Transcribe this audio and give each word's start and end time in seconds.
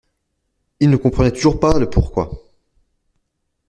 Il 0.79 0.89
ne 0.89 0.97
comprenait 0.97 1.31
toujours 1.31 1.59
pas 1.59 1.77
le 1.77 1.87
pourquoi. 1.87 2.31